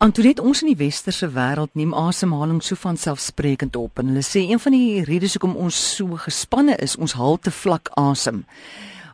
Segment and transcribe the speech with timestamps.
[0.00, 4.46] Antoinette, ons in die westerse wêreld neem asemhaling so van selfsprekend op en hulle sê
[4.48, 8.38] een van die redes hoekom ons so gespanne is, ons haal te vlak asem.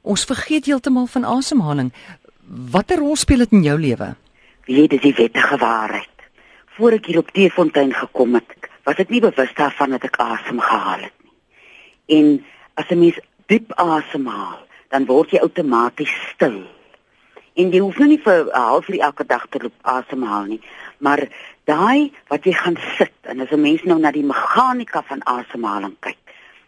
[0.06, 1.90] Ons vergeet heeltemal van asemhaling.
[2.76, 4.12] Watter rol speel dit in jou lewe?
[4.70, 6.28] Weet dis die wettige waarheid.
[6.78, 10.62] Voor ek hier op Teefontein gekom het, was ek nie bewus daarvan dat ek asem
[10.62, 11.34] gehaal het nie.
[12.20, 12.30] En
[12.78, 13.18] as 'n mens
[13.50, 14.62] diep asemhaal,
[14.94, 16.62] dan word jy outomaties stil.
[17.56, 20.60] En jy hoef nou nie vir 'n halfuur elke dag te loop asemhaal nie,
[20.98, 21.28] maar
[21.64, 25.96] daai wat jy gaan sit en as 'n mens nou na die meganika van asemhaling
[26.00, 26.18] kyk.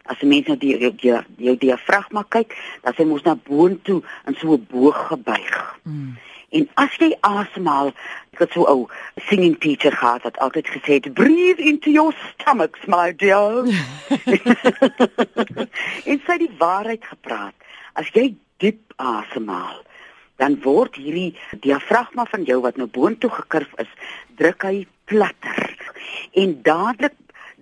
[0.03, 4.03] As 'n mens nou die jou die, jou diafragma kyk, dan sê mens na boontoe
[4.27, 5.79] in so 'n boog gebuig.
[5.83, 6.17] Mm.
[6.51, 7.93] En as jy asemhaal,
[8.33, 8.89] ek het so 'n
[9.29, 13.65] singing teacher gehad wat altyd gesê het, "Breathe into your stomach, my dear."
[16.11, 17.55] en sy het die waarheid gepraat.
[17.93, 19.85] As jy diep asemhaal,
[20.39, 21.35] dan word hierdie
[21.65, 23.91] diafragma van jou wat nou boontoe gekurf is,
[24.39, 25.75] druk hy platter.
[26.39, 27.17] En dadelik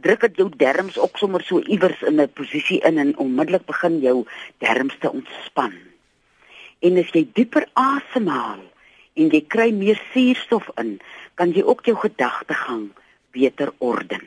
[0.05, 4.01] druk dit jou darmes ook sommer so iewers in 'n posisie in en onmiddellik begin
[4.01, 4.27] jou
[4.59, 5.73] darmes te ontspan.
[6.81, 8.63] En as jy dieper asemhaal
[9.15, 11.01] en jy kry meer suurstof in,
[11.35, 12.91] kan jy ook jou gedagtegang
[13.31, 14.23] beter orden.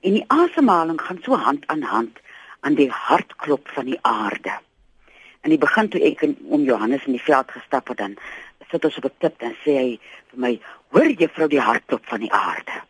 [0.00, 2.18] En die asemhaling gaan so hand aan hand
[2.60, 4.58] aan die hartklop van die aarde.
[5.42, 8.16] In die begin toe ek om Johannes in die veld gestap het dan
[8.70, 9.98] sit ons op 'n tip en sê hy
[10.30, 10.60] vir my,
[10.92, 12.82] "Hoor juffrou die hartklop van die aarde."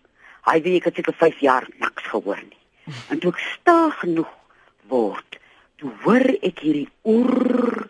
[0.43, 2.63] Hy weet ek het seker 5 jaar niks gehoor nie.
[3.11, 4.33] En toe ek stil genoeg
[4.89, 5.39] word,
[5.77, 7.89] toe hoor ek hierdie oer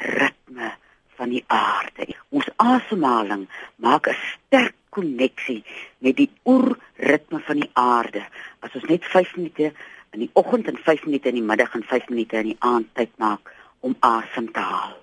[0.00, 0.72] ritme
[1.16, 2.08] van die aarde.
[2.30, 5.64] Ons asemhaling maak 'n sterk koneksie
[5.98, 8.24] met die oer ritme van die aarde.
[8.60, 9.72] As ons net 5 minute
[10.12, 12.88] in die oggend en 5 minute in die middag en 5 minute in die aand
[12.94, 14.96] tyd maak, om asem te haal.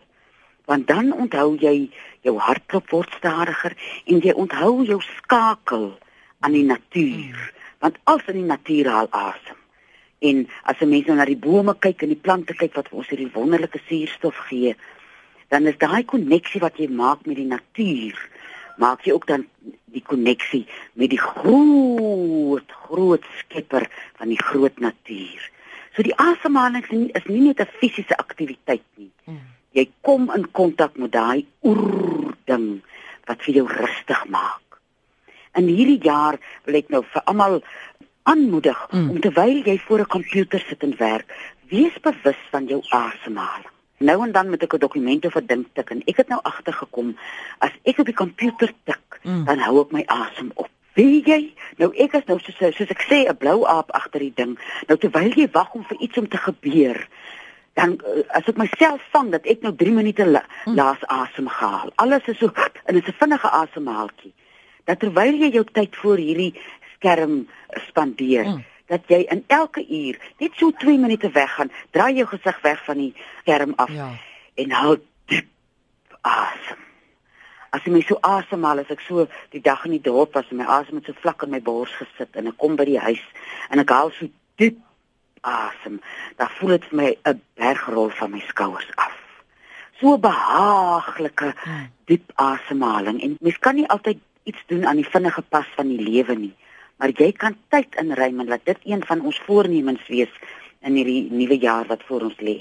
[0.66, 1.90] Want dan onthou jy
[2.22, 3.76] jou hartklop word stadiger
[4.06, 5.94] en jy onthou jou skakel
[6.40, 7.38] aan die natuur.
[7.80, 9.58] Want alles in die natuur haal asem.
[10.20, 12.98] En as 'n mens nou na die bome kyk en die plante kyk wat vir
[12.98, 14.76] ons hierdie wonderlike suurstof gee,
[15.48, 18.18] dan is daai koneksie wat jy maak met die natuur,
[18.78, 19.46] maak jy ook dan
[19.86, 25.52] die koneksie met die groot groot skepper van die groot natuur.
[25.98, 29.10] So die asemhaling is nie, is nie net 'n fisiese aktiwiteit nie.
[29.26, 29.40] Hmm.
[29.74, 32.84] Jy kom in kontak met daai oer ding
[33.26, 34.78] wat vir jou rustig maak.
[35.58, 37.64] In hierdie jaar wil ek nou vir almal
[38.30, 39.10] aanmoedig hmm.
[39.10, 41.34] om terwyl jy voor 'n komputer sit en werk,
[41.74, 43.74] wees bewus van jou asemhaling.
[43.98, 47.18] Nou en dan met 'n dokument of 'n ding tik en ek het nou agtergekom
[47.58, 49.46] as ek op die komputer tik, hmm.
[49.46, 50.70] dan hou ek my asem op.
[50.98, 51.42] Weet jy,
[51.78, 54.58] nou ek is nou soos soos ek sê 'n blou aap agter die ding.
[54.90, 56.98] Nou terwyl jy wag om vir iets om te gebeur,
[57.78, 60.74] dan eh, as ek myself vang dat ek nou 3 minute la, hm.
[60.74, 61.92] laas asem gehaal.
[61.96, 64.34] Alles is so en dit is 'n vinnige asemhaaltjie.
[64.86, 66.56] Dat terwyl jy jou tyd voor hierdie
[66.96, 67.48] skerm
[67.90, 68.64] spandeer, mm.
[68.88, 72.98] dat jy in elke uur net so 2 minute weggaan, draai jou gesig weg van
[72.98, 74.10] die skerm af ja.
[74.56, 75.48] en hou diep
[76.22, 76.87] asem
[77.72, 80.62] as ek my so asemhaal as ek so die dag in die dorp was en
[80.62, 83.24] my asem het so vlak in my bors gesit en ek kom by die huis
[83.70, 84.30] en ek haal so
[84.62, 84.80] diep
[85.42, 86.00] asem
[86.38, 89.18] dan voel dit vir my 'n bergrol van my skouers af.
[90.00, 91.54] So behaaglike
[92.06, 96.04] diep asemhaling en mens kan nie altyd iets doen aan die vinnige pas van die
[96.04, 96.56] lewe nie
[96.98, 100.34] maar jy kan tyd inruim en laat dit een van ons voornemens wees
[100.86, 102.58] in hierdie nuwe jaar wat voor ons lê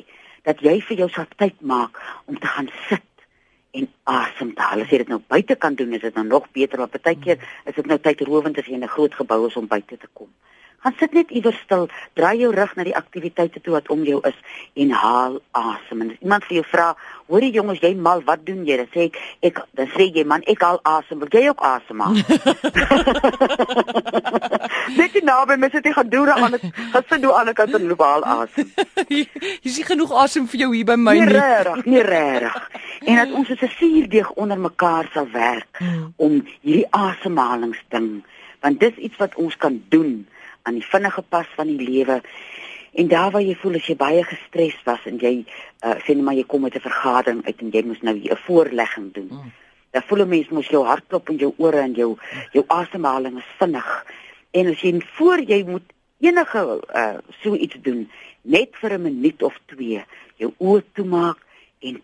[0.49, 3.16] dat jy vir jouself tyd maak om te gaan sit
[3.76, 4.82] en asem te haal.
[4.84, 7.78] As jy dit nou buite kan doen, is dit dan nog beter, maar partykeer is
[7.78, 10.32] dit nou tydrowend as jy in 'n groot gebou is om buite te kom
[10.84, 14.20] gaan sit net iewers stil, draai jou rug na die aktiwiteite toe wat om jou
[14.28, 14.38] is
[14.75, 16.03] en haal asem.
[16.04, 19.16] En iemand vir jou vra, "Hoorie jongens, jy mal, wat doen jy?" Dan sê ek,
[19.42, 21.19] "Ek dan sê jy man, ek haal asem.
[21.19, 22.15] Wil jy ook asem haal?"
[24.97, 26.62] Net die naby mes dit gaan doen aan dit.
[26.92, 28.72] Gaan sit doen aan die kant en loop haal asem.
[29.62, 31.25] Jy sien genoeg asem vir jou hier by my nie.
[31.25, 32.70] Nee, regtig, nie regtig.
[33.04, 36.12] En dat ons as 'n suurdeeg onder mekaar sal werk hmm.
[36.16, 38.24] om hierdie asemhalingsding
[38.60, 40.27] want dis iets wat ons kan doen
[40.66, 42.21] aan die vinnige pas van die lewe.
[42.97, 45.34] En daar waar jy voel as jy baie gestres was en jy
[45.84, 48.45] uh, sê net maar jy kom met 'n vergadering uit en jy moet nou 'n
[48.47, 49.28] voorlegging doen.
[49.30, 49.53] Mm.
[49.91, 52.16] Dan voel 'n mens mos jou hartklop in jou ore en jou
[52.53, 54.07] jou asemhaling is vinnig.
[54.51, 58.10] En as jy voor jy moet enige uh, so iets doen,
[58.42, 60.04] net vir 'n minuut of 2,
[60.36, 61.39] jou oë toemaak
[61.80, 62.03] en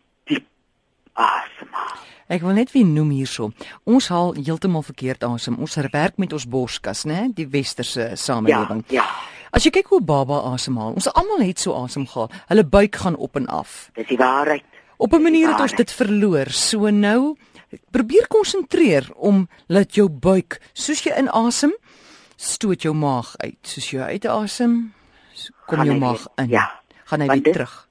[1.14, 1.98] asemhaal.
[2.32, 3.50] Ek wil net weer noem hierso.
[3.84, 5.58] Ons haal heeltemal verkeerd asem.
[5.60, 7.28] Ons werk met ons borskas, né?
[7.34, 8.84] Die westerse samelewing.
[8.88, 9.06] Ja, ja.
[9.52, 12.30] As jy kyk hoe baba asemhaal, ons almal het so asemhaal.
[12.48, 13.90] Hulle buik gaan op en af.
[13.94, 14.64] Dis die waarheid.
[14.96, 16.50] Op 'n manier het ons dit verloor.
[16.50, 17.36] So nou
[17.92, 21.72] Probeer konsentreer om laat jou buik soos jy inasem,
[22.36, 23.56] stoot jou maag uit.
[23.64, 24.92] Soos jy uitasem,
[25.66, 26.48] kom jou maag in.
[26.52, 26.66] ja.
[27.04, 27.88] Gaan hy weer dit- terug.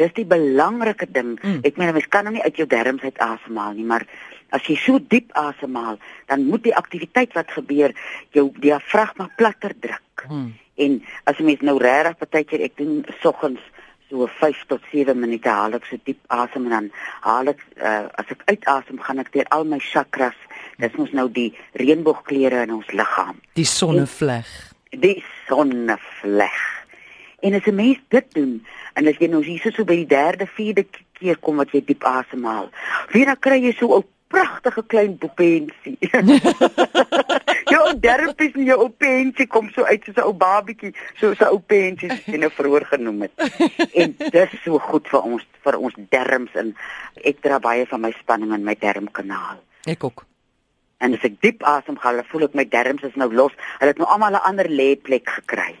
[0.00, 1.36] Dis die belangrike ding.
[1.40, 1.50] Mm.
[1.50, 1.60] Mm.
[1.68, 4.06] Ek meen mens kan hom nie uit jou darmes uit asemhaal nie, maar
[4.54, 5.98] as jy so diep asemhaal,
[6.30, 7.94] dan moet die aktiwiteit wat gebeur
[8.36, 10.26] jou diafragma platter druk.
[10.28, 10.52] Hmm.
[10.78, 13.62] En as jy mens nou regtig partykeer ek doen soggens
[14.10, 16.90] so 5 tot 7 minute haal ek so diep asem en dan
[17.24, 20.38] haal ek uh, as ek uitasem gaan ek deur al my chakras.
[20.78, 21.50] Dis mos nou die
[21.80, 23.40] reënboogkleure in ons liggaam.
[23.58, 24.50] Die sonnevleg.
[24.90, 25.18] Die
[25.48, 26.62] sonnevleg.
[27.40, 30.46] En as 'n mens dit doen en as jy nou hier so by die derde,
[30.46, 32.70] vierde keer kom wat jy diep asemhaal,
[33.12, 35.98] weer dan kry jy so 'n pragtige klein poepensie.
[37.74, 41.52] jou derpies en jou ou pensie kom so uit soos 'n ou babietjie, soos 'n
[41.54, 43.34] ou pensie en 'n vroeër genoem het.
[43.94, 46.76] En dis so goed vir ons vir ons derms en
[47.22, 49.58] ek dra baie van my spanning in my dermkanaal.
[49.86, 50.24] Ek ook.
[50.98, 53.52] En as ek diep asemhaal, dan voel ek my derms is nou los.
[53.78, 55.74] Hulle het nou almal 'n ander lêplek gekry.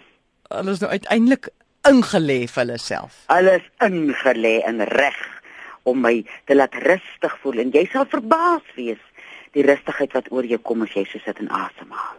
[0.52, 1.48] Hulle is nou uiteindelik
[1.88, 3.24] ingelê vir hulle self.
[3.32, 5.20] Alles ingelê en reg
[5.84, 9.00] om my te laat rustig voel en jy sal verbaas wees
[9.54, 12.16] die rustigheid wat oor jou kom as jy so sit en asemhaal.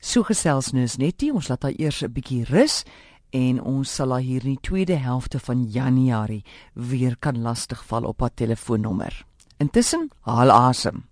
[0.00, 2.84] So gesels Nus Nettie, ons laat haar eers 'n bietjie rus
[3.32, 6.44] en ons sal haar hier in die tweede helfte van Januarie
[6.74, 9.24] weer kan lastigval op haar telefoonnommer.
[9.58, 11.04] Intussen, haal asem.